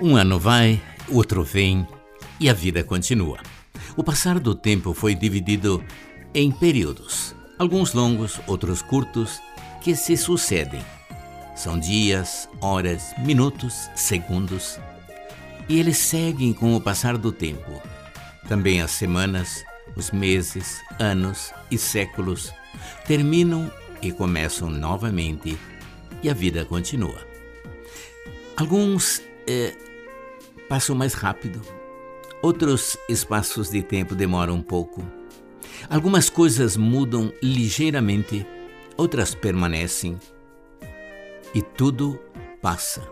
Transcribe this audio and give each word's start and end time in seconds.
Um 0.00 0.16
ano 0.16 0.38
vai, 0.38 0.80
outro 1.08 1.42
vem 1.42 1.86
e 2.40 2.48
a 2.48 2.52
vida 2.52 2.82
continua. 2.82 3.38
O 3.96 4.02
passar 4.02 4.40
do 4.40 4.54
tempo 4.54 4.94
foi 4.94 5.14
dividido 5.14 5.84
em 6.34 6.50
períodos, 6.50 7.34
alguns 7.58 7.92
longos, 7.92 8.40
outros 8.46 8.80
curtos, 8.80 9.40
que 9.82 9.94
se 9.94 10.16
sucedem. 10.16 10.82
São 11.54 11.78
dias, 11.78 12.48
horas, 12.60 13.12
minutos, 13.18 13.90
segundos. 13.94 14.78
E 15.68 15.78
eles 15.78 15.98
seguem 15.98 16.52
com 16.52 16.74
o 16.74 16.80
passar 16.80 17.18
do 17.18 17.30
tempo. 17.30 17.82
Também 18.48 18.80
as 18.80 18.92
semanas, 18.92 19.62
os 19.94 20.10
meses, 20.10 20.80
anos 20.98 21.52
e 21.70 21.76
séculos 21.76 22.52
terminam 23.06 23.70
e 24.00 24.10
começam 24.10 24.70
novamente 24.70 25.56
e 26.22 26.30
a 26.30 26.34
vida 26.34 26.64
continua. 26.64 27.26
Alguns 28.56 29.22
eh, 29.46 29.74
passam 30.72 30.96
mais 30.96 31.12
rápido. 31.12 31.60
Outros 32.40 32.96
espaços 33.06 33.68
de 33.68 33.82
tempo 33.82 34.14
demoram 34.14 34.54
um 34.54 34.62
pouco. 34.62 35.04
Algumas 35.90 36.30
coisas 36.30 36.78
mudam 36.78 37.30
ligeiramente, 37.42 38.46
outras 38.96 39.34
permanecem. 39.34 40.18
E 41.54 41.60
tudo 41.60 42.18
passa. 42.62 43.06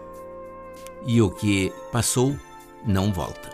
E 1.06 1.20
o 1.20 1.28
que 1.28 1.70
passou 1.92 2.34
não 2.86 3.12
volta. 3.12 3.50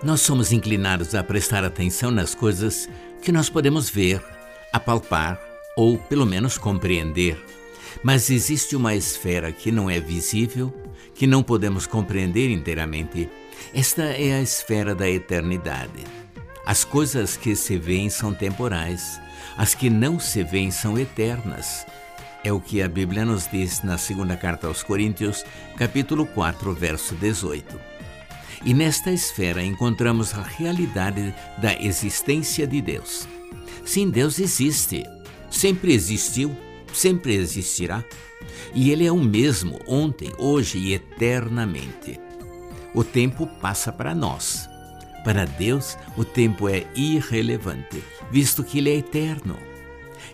Nós 0.00 0.20
somos 0.20 0.52
inclinados 0.52 1.12
a 1.12 1.24
prestar 1.24 1.64
atenção 1.64 2.12
nas 2.12 2.36
coisas 2.36 2.88
que 3.20 3.32
nós 3.32 3.50
podemos 3.50 3.90
ver, 3.90 4.22
apalpar 4.72 5.40
ou 5.76 5.98
pelo 5.98 6.24
menos 6.24 6.56
compreender. 6.56 7.55
Mas 8.02 8.30
existe 8.30 8.76
uma 8.76 8.94
esfera 8.94 9.50
que 9.52 9.72
não 9.72 9.90
é 9.90 9.98
visível 9.98 10.72
que 11.16 11.26
não 11.26 11.42
podemos 11.42 11.86
compreender 11.86 12.50
inteiramente. 12.50 13.28
Esta 13.74 14.02
é 14.02 14.34
a 14.34 14.42
esfera 14.42 14.94
da 14.94 15.08
eternidade. 15.08 16.04
As 16.64 16.84
coisas 16.84 17.36
que 17.36 17.56
se 17.56 17.78
veem 17.78 18.10
são 18.10 18.34
temporais, 18.34 19.20
as 19.56 19.74
que 19.74 19.88
não 19.88 20.20
se 20.20 20.42
veem 20.42 20.70
são 20.70 20.98
eternas. 20.98 21.86
É 22.44 22.52
o 22.52 22.60
que 22.60 22.82
a 22.82 22.88
Bíblia 22.88 23.24
nos 23.24 23.48
diz 23.48 23.82
na 23.82 23.98
segunda 23.98 24.36
carta 24.36 24.66
aos 24.66 24.82
Coríntios, 24.82 25.44
capítulo 25.76 26.26
4, 26.26 26.72
verso 26.74 27.14
18. 27.14 27.80
E 28.64 28.74
nesta 28.74 29.10
esfera 29.10 29.62
encontramos 29.62 30.34
a 30.34 30.42
realidade 30.42 31.34
da 31.58 31.74
existência 31.80 32.66
de 32.66 32.80
Deus. 32.80 33.26
Sim, 33.84 34.10
Deus 34.10 34.38
existe, 34.38 35.04
sempre 35.50 35.92
existiu, 35.94 36.56
sempre 36.92 37.34
existirá 37.34 38.04
e 38.74 38.90
Ele 38.90 39.06
é 39.06 39.12
o 39.12 39.18
mesmo 39.18 39.80
ontem, 39.86 40.32
hoje 40.38 40.78
e 40.78 40.94
eternamente. 40.94 42.20
O 42.94 43.04
tempo 43.04 43.46
passa 43.60 43.92
para 43.92 44.14
nós. 44.14 44.68
Para 45.24 45.44
Deus, 45.44 45.98
o 46.16 46.24
tempo 46.24 46.68
é 46.68 46.86
irrelevante, 46.94 48.02
visto 48.30 48.62
que 48.62 48.78
Ele 48.78 48.90
é 48.90 48.96
eterno. 48.96 49.56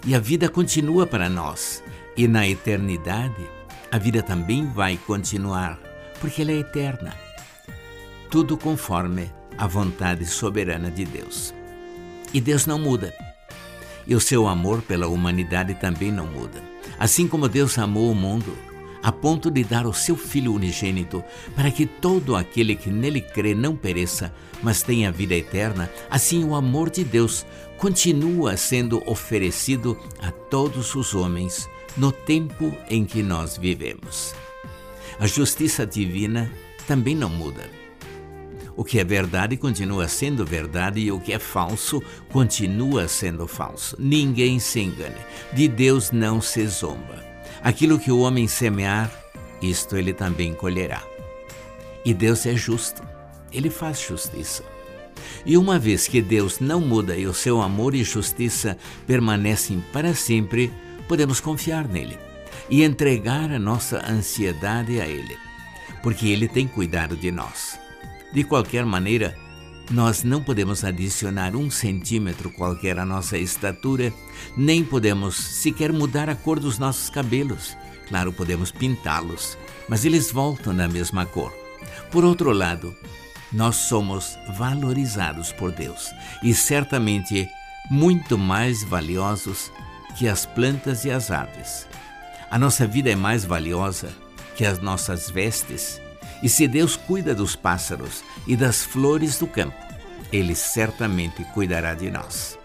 E 0.06 0.14
a 0.14 0.18
vida 0.18 0.48
continua 0.48 1.06
para 1.06 1.28
nós. 1.28 1.82
E 2.16 2.28
na 2.28 2.46
eternidade, 2.46 3.48
a 3.90 3.98
vida 3.98 4.22
também 4.22 4.66
vai 4.66 4.98
continuar, 5.06 5.78
porque 6.20 6.42
ela 6.42 6.52
é 6.52 6.58
eterna. 6.58 7.14
Tudo 8.30 8.56
conforme 8.56 9.30
a 9.56 9.66
vontade 9.66 10.26
soberana 10.26 10.90
de 10.90 11.04
Deus. 11.04 11.54
E 12.34 12.40
Deus 12.40 12.66
não 12.66 12.78
muda. 12.78 13.31
E 14.06 14.14
o 14.14 14.20
seu 14.20 14.46
amor 14.46 14.82
pela 14.82 15.06
humanidade 15.06 15.74
também 15.74 16.10
não 16.10 16.26
muda. 16.26 16.62
Assim 16.98 17.26
como 17.26 17.48
Deus 17.48 17.78
amou 17.78 18.10
o 18.10 18.14
mundo, 18.14 18.56
a 19.02 19.10
ponto 19.10 19.50
de 19.50 19.64
dar 19.64 19.86
o 19.86 19.92
seu 19.92 20.16
Filho 20.16 20.54
unigênito, 20.54 21.22
para 21.56 21.70
que 21.70 21.86
todo 21.86 22.36
aquele 22.36 22.76
que 22.76 22.90
nele 22.90 23.20
crê 23.20 23.54
não 23.54 23.74
pereça, 23.74 24.32
mas 24.62 24.82
tenha 24.82 25.10
vida 25.10 25.34
eterna, 25.34 25.90
assim 26.08 26.44
o 26.44 26.54
amor 26.54 26.88
de 26.88 27.02
Deus 27.02 27.44
continua 27.76 28.56
sendo 28.56 29.02
oferecido 29.10 29.98
a 30.20 30.30
todos 30.30 30.94
os 30.94 31.14
homens 31.14 31.68
no 31.96 32.12
tempo 32.12 32.72
em 32.88 33.04
que 33.04 33.22
nós 33.22 33.56
vivemos. 33.56 34.34
A 35.18 35.26
justiça 35.26 35.84
divina 35.84 36.50
também 36.86 37.14
não 37.14 37.28
muda. 37.28 37.81
O 38.76 38.84
que 38.84 38.98
é 38.98 39.04
verdade 39.04 39.56
continua 39.56 40.08
sendo 40.08 40.44
verdade 40.44 41.00
e 41.00 41.12
o 41.12 41.20
que 41.20 41.32
é 41.32 41.38
falso 41.38 42.02
continua 42.30 43.06
sendo 43.06 43.46
falso. 43.46 43.96
Ninguém 43.98 44.58
se 44.58 44.80
engane. 44.80 45.16
De 45.52 45.68
Deus 45.68 46.10
não 46.10 46.40
se 46.40 46.66
zomba. 46.66 47.22
Aquilo 47.62 47.98
que 47.98 48.10
o 48.10 48.20
homem 48.20 48.48
semear, 48.48 49.10
isto 49.60 49.96
ele 49.96 50.12
também 50.12 50.54
colherá. 50.54 51.02
E 52.04 52.14
Deus 52.14 52.46
é 52.46 52.54
justo. 52.54 53.02
Ele 53.52 53.70
faz 53.70 54.00
justiça. 54.00 54.64
E 55.44 55.56
uma 55.56 55.78
vez 55.78 56.08
que 56.08 56.22
Deus 56.22 56.58
não 56.60 56.80
muda 56.80 57.16
e 57.16 57.26
o 57.26 57.34
seu 57.34 57.60
amor 57.60 57.94
e 57.94 58.02
justiça 58.02 58.76
permanecem 59.06 59.82
para 59.92 60.14
sempre, 60.14 60.72
podemos 61.06 61.40
confiar 61.40 61.86
nele 61.86 62.18
e 62.70 62.82
entregar 62.82 63.50
a 63.52 63.58
nossa 63.58 64.02
ansiedade 64.10 65.00
a 65.00 65.06
Ele, 65.06 65.36
porque 66.02 66.28
Ele 66.28 66.48
tem 66.48 66.66
cuidado 66.66 67.16
de 67.16 67.30
nós. 67.30 67.78
De 68.32 68.44
qualquer 68.44 68.86
maneira, 68.86 69.36
nós 69.90 70.22
não 70.22 70.42
podemos 70.42 70.84
adicionar 70.84 71.54
um 71.54 71.70
centímetro 71.70 72.50
qualquer 72.50 72.98
à 72.98 73.04
nossa 73.04 73.36
estatura, 73.36 74.12
nem 74.56 74.82
podemos 74.82 75.36
sequer 75.36 75.92
mudar 75.92 76.30
a 76.30 76.34
cor 76.34 76.58
dos 76.58 76.78
nossos 76.78 77.10
cabelos. 77.10 77.76
Claro, 78.08 78.32
podemos 78.32 78.70
pintá-los, 78.70 79.58
mas 79.88 80.04
eles 80.04 80.32
voltam 80.32 80.72
na 80.72 80.88
mesma 80.88 81.26
cor. 81.26 81.52
Por 82.10 82.24
outro 82.24 82.52
lado, 82.52 82.96
nós 83.52 83.76
somos 83.76 84.36
valorizados 84.56 85.52
por 85.52 85.70
Deus 85.70 86.10
e 86.42 86.54
certamente 86.54 87.48
muito 87.90 88.38
mais 88.38 88.82
valiosos 88.82 89.70
que 90.16 90.26
as 90.26 90.46
plantas 90.46 91.04
e 91.04 91.10
as 91.10 91.30
aves. 91.30 91.86
A 92.50 92.58
nossa 92.58 92.86
vida 92.86 93.10
é 93.10 93.16
mais 93.16 93.44
valiosa 93.44 94.10
que 94.56 94.64
as 94.64 94.78
nossas 94.78 95.28
vestes 95.28 96.00
e 96.42 96.48
se 96.48 96.66
Deus 96.66 96.96
cuida 96.96 97.34
dos 97.34 97.54
pássaros 97.54 98.24
e 98.46 98.56
das 98.56 98.82
flores 98.82 99.38
do 99.38 99.46
campo, 99.46 99.76
Ele 100.32 100.54
certamente 100.54 101.44
cuidará 101.54 101.94
de 101.94 102.10
nós. 102.10 102.58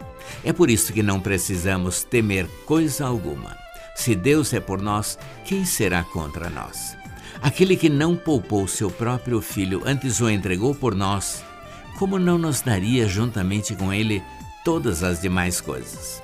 É 0.44 0.52
por 0.52 0.70
isso 0.70 0.92
que 0.92 1.04
não 1.04 1.20
precisamos 1.20 2.04
temer 2.04 2.48
coisa 2.66 3.06
alguma. 3.06 3.58
Se 3.96 4.16
Deus 4.16 4.54
é 4.54 4.60
por 4.60 4.82
nós, 4.82 5.18
quem 5.46 5.66
será 5.66 6.04
contra 6.04 6.50
nós? 6.50 6.98
Aquele 7.42 7.76
que 7.76 7.90
não 7.90 8.16
poupou 8.16 8.68
seu 8.68 8.90
próprio 8.90 9.42
filho, 9.42 9.82
antes 9.86 10.20
o 10.22 10.30
entregou 10.30 10.74
por 10.74 10.96
nós, 10.96 11.44
como 11.98 12.20
não 12.20 12.38
nos 12.38 12.62
daria 12.62 13.08
juntamente 13.08 13.76
com 13.76 13.94
ele 13.94 14.24
todas 14.64 15.04
as 15.04 15.22
demais 15.22 15.62
coisas? 15.62 16.22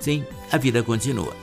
Sim, 0.00 0.24
a 0.50 0.58
vida 0.58 0.82
continua. 0.82 1.34